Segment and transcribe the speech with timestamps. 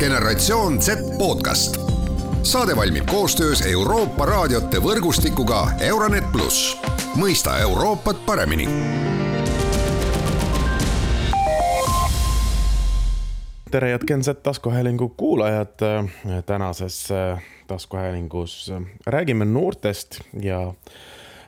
[0.00, 1.76] generatsioon Z podcast.
[2.42, 6.76] saade valmib koostöös Euroopa raadiote võrgustikuga Euronet pluss,
[7.16, 8.68] mõista Euroopat paremini.
[13.70, 15.76] tere, jätken Z taskuhäälingu kuulajad.
[16.46, 17.08] tänases
[17.66, 18.72] taskuhäälingus
[19.06, 20.74] räägime noortest ja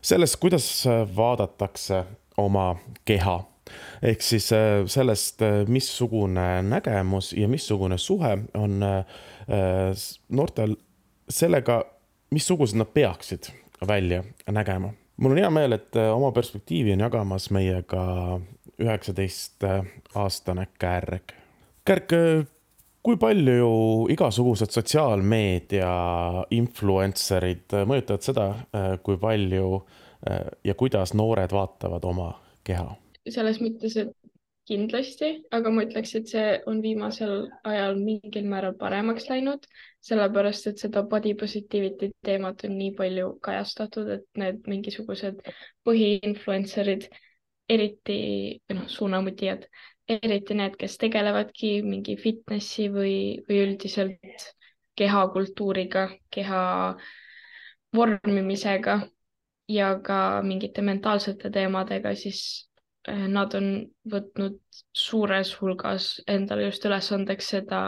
[0.02, 0.84] sellest, kuidas
[1.16, 2.04] vaadatakse
[2.36, 3.51] oma keha
[4.02, 9.04] ehk siis äh, sellest, äh, missugune nägemus ja missugune suhe on äh,
[10.28, 10.76] noortel
[11.28, 11.82] sellega,
[12.30, 13.52] missugused nad peaksid
[13.88, 14.92] välja nägema.
[15.16, 18.40] mul on hea meel, et oma perspektiivi on jagamas meiega
[18.80, 21.34] üheksateistaastane Kärg.
[21.84, 22.14] Kärg,
[23.02, 23.68] kui palju
[24.10, 25.92] igasugused sotsiaalmeedia
[26.50, 28.48] influencer'id mõjutavad seda,
[29.02, 29.68] kui palju
[30.64, 32.32] ja kuidas noored vaatavad oma
[32.64, 32.90] keha?
[33.30, 34.32] Selles mõttes, et
[34.68, 39.66] kindlasti, aga ma ütleks, et see on viimasel ajal mingil määral paremaks läinud,
[40.06, 45.42] sellepärast et seda body positivity teemat on nii palju kajastatud, et need mingisugused
[45.88, 47.08] põhiinfluencer'id,
[47.72, 48.18] eriti
[48.74, 49.66] noh, suunamudijad,
[50.10, 53.16] eriti need, kes tegelevadki mingi fitnessi või,
[53.48, 54.48] või üldiselt
[54.98, 56.62] kehakultuuriga, keha
[57.96, 59.00] vormimisega
[59.72, 62.68] ja ka mingite mentaalsete teemadega, siis
[63.08, 63.68] nad on
[64.06, 64.60] võtnud
[64.94, 67.80] suures hulgas endale just ülesandeks seda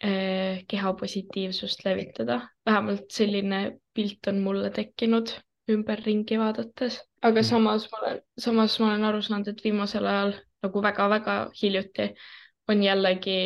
[0.00, 2.40] eh, keha positiivsust levitada.
[2.66, 5.34] vähemalt selline pilt on mulle tekkinud
[5.70, 7.48] ümberringi vaadates, aga mm.
[7.50, 12.08] samas ma olen, samas ma olen aru saanud, et viimasel ajal nagu väga-väga hiljuti
[12.70, 13.38] on jällegi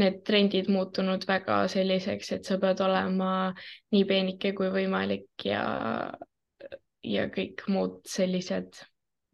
[0.00, 3.32] need trendid muutunud väga selliseks, et sa pead olema
[3.92, 5.64] nii peenike kui võimalik ja,
[7.04, 8.80] ja kõik muud sellised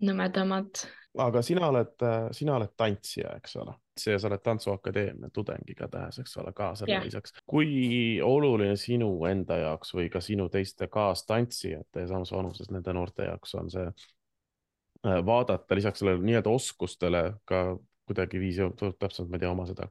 [0.05, 0.85] nõmedamad.
[1.19, 2.05] aga sina oled,
[2.37, 3.75] sina oled tantsija, eks ole,
[4.07, 7.35] ja sa oled Tantsuakadeemia tudeng igatahes, eks ole, ka selle lisaks.
[7.47, 13.27] kui oluline sinu enda jaoks või ka sinu teiste kaastantsijate ja samas vanuses nende noorte
[13.27, 17.79] jaoks on see äh, vaadata lisaks sellele nii-öelda oskustele ka
[18.09, 19.89] kuidagiviisi täpselt, ma ei tea, oma seda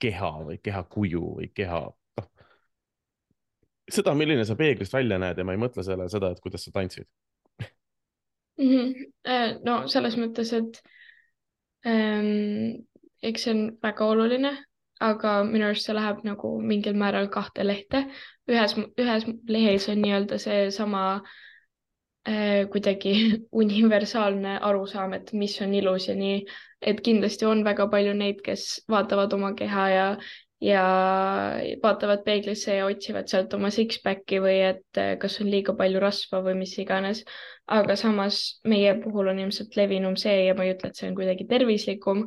[0.00, 1.80] keha või kehakuju või keha,
[2.18, 2.30] noh.
[3.92, 6.72] seda, milline sa peeglist välja näed ja ma ei mõtle selle seda, et kuidas sa
[6.74, 7.06] tantsid
[8.60, 8.70] mm.
[8.70, 9.60] -hmm.
[9.64, 10.80] no selles mõttes, et
[11.86, 12.86] ähm,
[13.22, 14.52] eks see on väga oluline,
[15.00, 18.06] aga minu arust see läheb nagu mingil määral kahte lehte.
[18.50, 21.04] ühes, ühes lehes on nii-öelda seesama
[22.28, 23.14] äh, kuidagi
[23.62, 26.44] universaalne arusaam, et mis on ilus ja nii,
[26.82, 30.06] et kindlasti on väga palju neid, kes vaatavad oma keha ja
[30.60, 30.82] ja
[31.82, 36.42] vaatavad peeglisse ja otsivad sealt oma six-pack'i või et eh, kas on liiga palju rasva
[36.44, 37.24] või mis iganes.
[37.70, 41.14] aga samas meie puhul on ilmselt levinum see ja ma ei ütle, et see on
[41.14, 42.24] kuidagi tervislikum,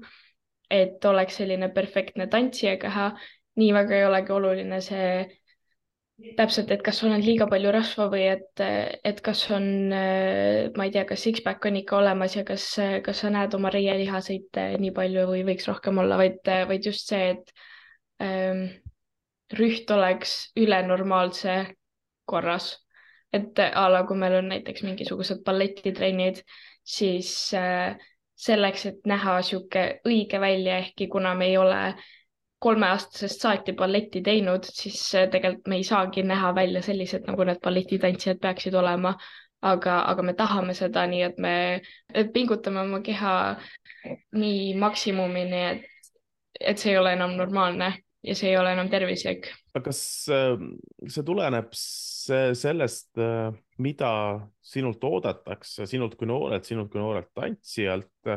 [0.71, 3.13] et oleks selline perfektne tantsija keha.
[3.55, 5.09] nii väga ei olegi oluline see
[6.37, 8.61] täpselt, et kas sul on liiga palju rasva või et,
[9.03, 12.65] et kas on, eh, ma ei tea, kas six-pack on ikka olemas ja kas,
[13.05, 16.41] kas sa näed oma reielihaseid nii palju või võiks rohkem olla, vaid,
[16.71, 17.53] vaid just see, et
[19.57, 21.75] rüht oleks ülenormaalse
[22.25, 22.79] korras.
[23.33, 26.43] et a la, kui meil on näiteks mingisugused balletitrennid,
[26.85, 27.95] siis äh,
[28.37, 31.95] selleks, et näha sihuke õige välja, ehkki kuna me ei ole
[32.61, 37.61] kolmeaastasest saati balletti teinud, siis äh, tegelikult me ei saagi näha välja sellised, nagu need
[37.63, 39.15] balletitantsijad peaksid olema.
[39.63, 41.81] aga, aga me tahame seda, nii et me
[42.33, 43.33] pingutame oma keha
[44.35, 45.89] nii maksimumini, et
[46.59, 49.49] et see ei ole enam normaalne ja see ei ole enam tervislik.
[49.73, 50.01] aga kas
[50.31, 50.75] ähm,
[51.11, 53.51] see tuleneb sellest, äh,
[53.83, 54.11] mida
[54.63, 58.31] sinult oodatakse, sinult kui noorelt, sinult kui noorelt tantsijalt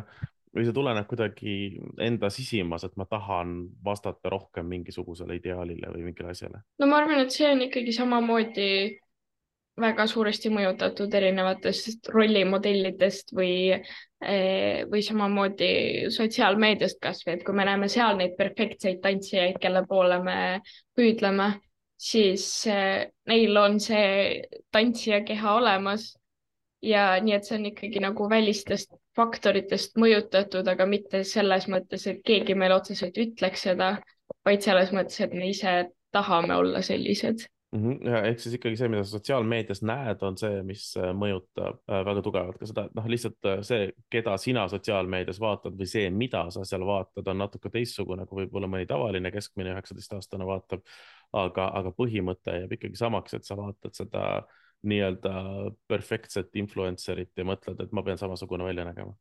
[0.57, 1.55] või see tuleneb kuidagi
[2.03, 6.65] enda sisimas, et ma tahan vastata rohkem mingisugusele ideaalile või mingile asjale?
[6.81, 8.71] no ma arvan, et see on ikkagi samamoodi
[9.81, 15.71] väga suuresti mõjutatud erinevatest rollimodellidest või, eh, või samamoodi
[16.15, 20.39] sotsiaalmeediast kasvõi, et kui me näeme seal neid perfektseid tantsijaid, kelle poole me
[20.97, 21.51] püüdleme,
[21.97, 26.15] siis eh, neil on see tantsija keha olemas.
[26.87, 32.21] ja nii, et see on ikkagi nagu välistest faktoritest mõjutatud, aga mitte selles mõttes, et
[32.23, 33.97] keegi meile otseselt ütleks seda,
[34.45, 35.73] vaid selles mõttes, et me ise
[36.13, 41.11] tahame olla sellised ehk siis ikkagi see, mida sa sotsiaalmeedias näed, on see, mis äh,
[41.17, 45.77] mõjutab äh, väga tugevalt ka seda, et noh, lihtsalt äh, see, keda sina sotsiaalmeedias vaatad
[45.79, 50.49] või see, mida sa seal vaatad, on natuke teistsugune kui võib-olla mõni tavaline keskmine üheksateistaastane
[50.49, 50.85] vaatab.
[51.37, 54.27] aga, aga põhimõte jääb ikkagi samaks, et sa vaatad seda
[54.87, 55.33] nii-öelda
[55.89, 59.17] perfektset influencer'it ja mõtled, et ma pean samasugune välja nägema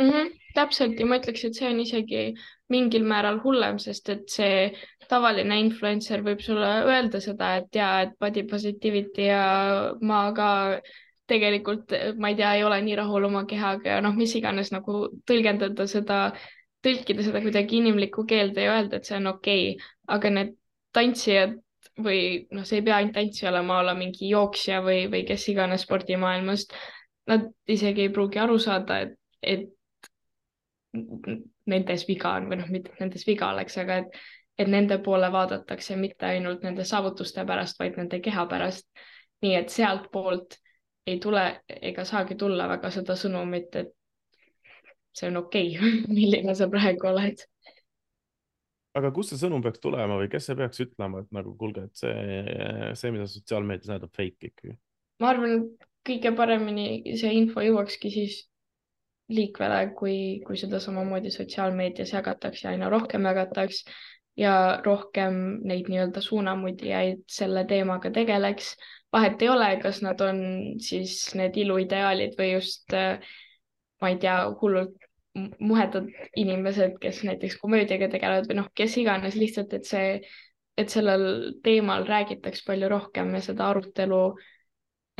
[0.00, 0.10] mm.
[0.10, 2.24] -hmm, täpselt ja ma ütleks, et see on isegi
[2.70, 4.70] mingil määral hullem, sest et see
[5.10, 9.44] tavaline influencer võib sulle öelda seda, et ja, et body positivity ja
[10.00, 10.50] ma ka
[11.30, 15.06] tegelikult, ma ei tea, ei ole nii rahul oma kehaga ja noh, mis iganes nagu
[15.30, 16.20] tõlgendada seda,
[16.84, 20.56] tõlkida seda kuidagi inimlikku keelde ja öelda, et see on okei okay., aga need
[20.96, 21.58] tantsijad
[22.00, 25.84] või noh, see ei pea ainult tantsija olema, olla mingi jooksja või, või kes iganes
[25.86, 26.74] spordimaailmast.
[27.30, 29.68] Nad isegi ei pruugi aru saada, et, et
[30.92, 34.18] nendes viga on või noh, mitte nendes viga oleks, aga et,
[34.58, 38.88] et nende poole vaadatakse mitte ainult nende saavutuste pärast, vaid nende keha pärast.
[39.40, 40.58] nii et sealtpoolt
[41.08, 43.94] ei tule ega saagi tulla väga seda sõnumit, et
[45.16, 47.46] see on okei okay, milline sa praegu oled
[48.98, 52.00] aga kust see sõnum peaks tulema või kes see peaks ütlema, et nagu kuulge, et
[52.00, 52.42] see,
[52.98, 54.76] see, mida sotsiaalmeedias näitab, fake ikkagi?
[55.22, 58.38] ma arvan, et kõige paremini see info jõuakski siis
[59.30, 60.16] liikvele, kui,
[60.46, 63.90] kui seda samamoodi sotsiaalmeedias jagatakse, aina rohkem jagatakse
[64.40, 64.54] ja
[64.84, 65.36] rohkem
[65.66, 68.74] neid nii-öelda suunamudjaid selle teemaga tegeleks.
[69.12, 70.42] vahet ei ole, kas nad on
[70.78, 72.94] siis need iluideaalid või just
[74.00, 74.96] ma ei tea, hullult
[75.62, 76.06] muhedad
[76.36, 80.14] inimesed, kes näiteks komöödiaga tegelevad või noh, kes iganes lihtsalt, et see,
[80.78, 81.26] et sellel
[81.64, 84.22] teemal räägitaks palju rohkem ja seda arutelu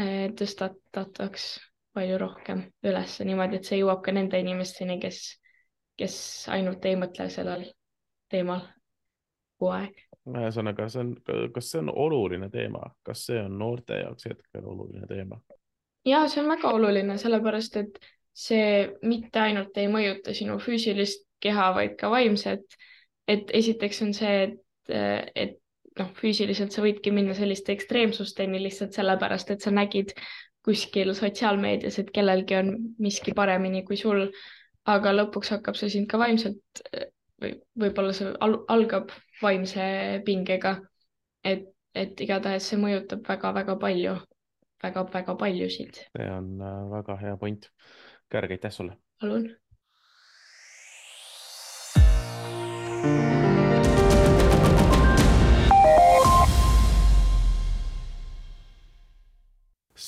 [0.00, 1.50] eh, tõstatataks
[1.94, 5.22] palju rohkem üles niimoodi, et see jõuab ka nende inimesteni, kes,
[5.98, 6.16] kes
[6.54, 7.66] ainult ei mõtle sellel
[8.30, 8.62] teemal
[9.58, 10.04] kogu aeg.
[10.30, 11.14] ühesõnaga, see on,
[11.54, 15.40] kas see on oluline teema, kas see on noorte jaoks hetkel oluline teema?
[16.06, 17.98] ja see on väga oluline, sellepärast et
[18.36, 22.64] see mitte ainult ei mõjuta sinu füüsilist keha, vaid ka vaimset.
[23.28, 24.94] et esiteks on see, et,
[25.34, 25.58] et
[25.98, 30.14] noh, füüsiliselt sa võidki minna selliste ekstreemsusteni lihtsalt sellepärast, et sa nägid
[30.64, 34.28] kuskil sotsiaalmeedias, et kellelgi on miski paremini kui sul.
[34.90, 36.80] aga lõpuks hakkab see sind ka vaimselt
[37.40, 37.52] või
[37.82, 39.12] võib-olla see al algab
[39.42, 39.84] vaimse
[40.24, 40.80] pingega.
[41.44, 44.28] et, et igatahes see mõjutab väga-väga palju väga,,
[44.82, 46.04] väga-väga paljusid.
[46.16, 47.70] see on äh, väga hea point
[48.30, 48.96] Kõrge aitäh sulle.
[49.20, 49.50] palun.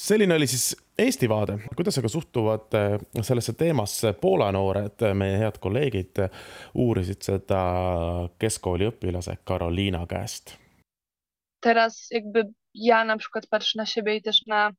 [0.03, 5.59] Selline oli siis Eesti vaade, kuidas aga suhtuvad äh, sellesse teemasse Poola noored, meie head
[5.63, 6.25] kolleegid,
[6.75, 7.63] uurisid seda
[8.43, 10.57] keskkooliõpilase Karoliina käest.
[11.63, 12.45] Teraz jakby
[12.75, 14.71] ja na przykład patrzę na siebie i też na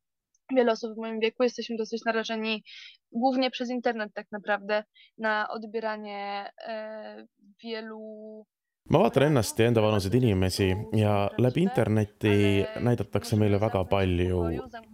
[0.55, 2.63] wiele osób w moim wieku jesteśmy dosyć narażeni
[3.11, 4.83] głównie przez internet tak naprawdę
[5.17, 7.25] na odbieranie e,
[7.63, 8.45] wielu
[8.89, 10.65] ma vaatan ennast ja enda vanuseid inimesi
[10.95, 14.41] ja läbi interneti näidatakse meile väga palju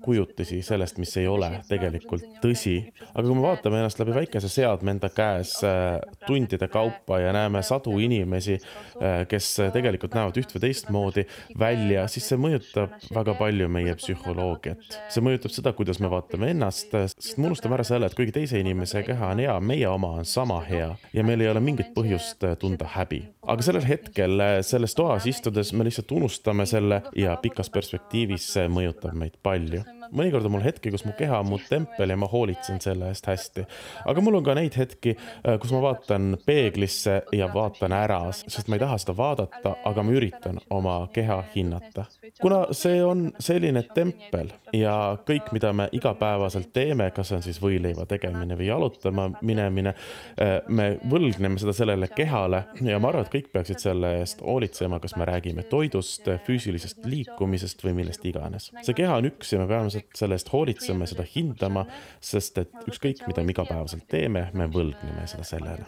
[0.02, 2.76] kujutisi sellest, mis ei ole tegelikult tõsi.
[3.14, 5.98] aga kui me vaatame ennast läbi väikese seadme enda käes äh,
[6.28, 8.60] tundide kaupa ja näeme sadu inimesi,
[9.02, 11.26] äh, kes tegelikult näevad üht või teistmoodi
[11.60, 14.86] välja, siis see mõjutab väga palju meie psühholoogiat.
[15.10, 18.62] see mõjutab seda, kuidas me vaatame ennast, sest me unustame ära selle, et kuigi teise
[18.62, 22.46] inimese keha on hea, meie oma on sama hea ja meil ei ole mingit põhjust
[22.62, 23.26] tunda häbi.
[23.50, 28.50] Aga selle sellel hetkel äh, selles toas istudes me lihtsalt unustame selle ja pikas perspektiivis
[28.54, 29.84] see mõjutab meid palju
[30.16, 33.28] mõnikord on mul hetki, kus mu keha on mu tempel ja ma hoolitsen selle eest
[33.30, 33.66] hästi.
[34.10, 38.70] aga mul on ka neid hetki, äh, kus ma vaatan peeglisse ja vaatan ära, sest
[38.70, 42.06] ma ei taha seda vaadata, aga ma üritan oma keha hinnata.
[42.42, 44.96] kuna see on selline tempel ja
[45.28, 49.96] kõik, mida me igapäevaselt teeme, kas see on siis võileiva tegemine või jalutama minemine,
[50.42, 55.00] äh, me võlgneme seda sellele kehale ja ma arvan, et kõik peaksid selle eest hoolitsema,
[55.00, 58.72] kas me räägime toidust, füüsilisest liikumisest või millest iganes.
[58.82, 61.86] see keha on üks ja me peame seda selle eest hoolitsema, seda hindama,
[62.22, 65.86] sest et ükskõik, mida me igapäevaselt teeme, me võlgneme seda sellele.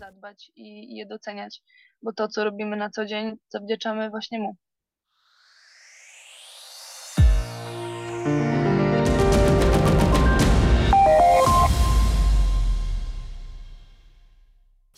[2.02, 4.56] bo to, co robimy na co dzień, zawdzięczamy właśnie mu.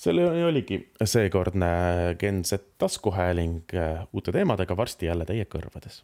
[0.03, 3.63] see oligi seekordne Gen Z taskuhääling
[4.11, 6.03] uute teemadega varsti jälle teie kõrvades